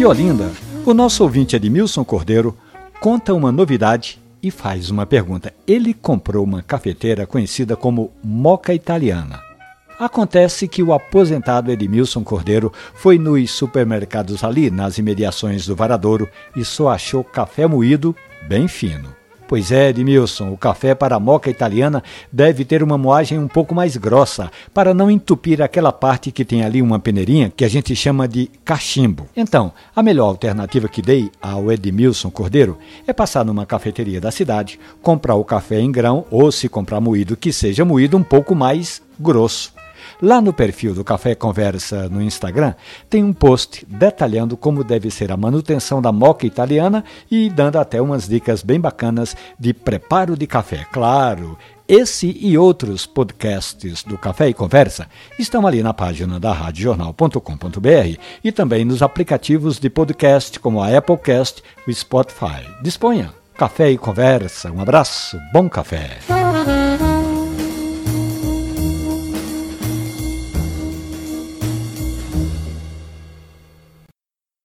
De 0.00 0.06
Olinda, 0.06 0.50
o 0.86 0.94
nosso 0.94 1.22
ouvinte 1.22 1.54
Edmilson 1.54 2.02
Cordeiro 2.02 2.56
conta 2.98 3.34
uma 3.34 3.52
novidade 3.52 4.18
e 4.42 4.50
faz 4.50 4.88
uma 4.88 5.04
pergunta. 5.04 5.52
Ele 5.66 5.92
comprou 5.92 6.42
uma 6.42 6.62
cafeteira 6.62 7.26
conhecida 7.26 7.76
como 7.76 8.10
Moca 8.24 8.72
Italiana. 8.72 9.42
Acontece 9.98 10.66
que 10.66 10.82
o 10.82 10.94
aposentado 10.94 11.70
Edmilson 11.70 12.24
Cordeiro 12.24 12.72
foi 12.94 13.18
nos 13.18 13.50
supermercados 13.50 14.42
ali, 14.42 14.70
nas 14.70 14.96
imediações 14.96 15.66
do 15.66 15.76
Varadouro, 15.76 16.26
e 16.56 16.64
só 16.64 16.88
achou 16.88 17.22
café 17.22 17.66
moído 17.66 18.16
bem 18.48 18.68
fino. 18.68 19.19
Pois 19.50 19.72
é, 19.72 19.88
Edmilson, 19.88 20.52
o 20.52 20.56
café 20.56 20.94
para 20.94 21.16
a 21.16 21.18
moca 21.18 21.50
italiana 21.50 22.04
deve 22.30 22.64
ter 22.64 22.84
uma 22.84 22.96
moagem 22.96 23.36
um 23.36 23.48
pouco 23.48 23.74
mais 23.74 23.96
grossa, 23.96 24.48
para 24.72 24.94
não 24.94 25.10
entupir 25.10 25.60
aquela 25.60 25.90
parte 25.90 26.30
que 26.30 26.44
tem 26.44 26.62
ali 26.62 26.80
uma 26.80 27.00
peneirinha 27.00 27.50
que 27.50 27.64
a 27.64 27.68
gente 27.68 27.96
chama 27.96 28.28
de 28.28 28.48
cachimbo. 28.64 29.26
Então, 29.36 29.72
a 29.96 30.04
melhor 30.04 30.26
alternativa 30.26 30.88
que 30.88 31.02
dei 31.02 31.32
ao 31.42 31.72
Edmilson 31.72 32.30
Cordeiro 32.30 32.78
é 33.08 33.12
passar 33.12 33.44
numa 33.44 33.66
cafeteria 33.66 34.20
da 34.20 34.30
cidade, 34.30 34.78
comprar 35.02 35.34
o 35.34 35.44
café 35.44 35.80
em 35.80 35.90
grão 35.90 36.24
ou, 36.30 36.52
se 36.52 36.68
comprar 36.68 37.00
moído, 37.00 37.36
que 37.36 37.52
seja 37.52 37.84
moído 37.84 38.16
um 38.16 38.22
pouco 38.22 38.54
mais 38.54 39.02
grosso. 39.18 39.79
Lá 40.22 40.40
no 40.40 40.52
perfil 40.52 40.94
do 40.94 41.02
Café 41.02 41.34
Conversa 41.34 42.08
no 42.08 42.20
Instagram, 42.20 42.74
tem 43.08 43.24
um 43.24 43.32
post 43.32 43.86
detalhando 43.88 44.56
como 44.56 44.84
deve 44.84 45.10
ser 45.10 45.32
a 45.32 45.36
manutenção 45.36 46.02
da 46.02 46.12
moca 46.12 46.46
italiana 46.46 47.04
e 47.30 47.48
dando 47.48 47.76
até 47.76 48.00
umas 48.00 48.28
dicas 48.28 48.62
bem 48.62 48.78
bacanas 48.78 49.36
de 49.58 49.72
preparo 49.72 50.36
de 50.36 50.46
café. 50.46 50.86
Claro, 50.92 51.56
esse 51.88 52.38
e 52.40 52.56
outros 52.56 53.04
podcasts 53.04 54.04
do 54.04 54.16
Café 54.16 54.48
e 54.48 54.54
Conversa 54.54 55.08
estão 55.38 55.66
ali 55.66 55.82
na 55.82 55.92
página 55.92 56.38
da 56.38 56.52
radiojornal.com.br 56.52 58.20
e 58.44 58.52
também 58.52 58.84
nos 58.84 59.02
aplicativos 59.02 59.80
de 59.80 59.90
podcast 59.90 60.60
como 60.60 60.80
a 60.80 60.96
Applecast 60.96 61.64
e 61.86 61.90
o 61.90 61.94
Spotify. 61.94 62.64
Disponha. 62.80 63.34
Café 63.56 63.90
e 63.90 63.98
Conversa. 63.98 64.70
Um 64.70 64.80
abraço, 64.80 65.36
bom 65.52 65.68
café. 65.68 66.18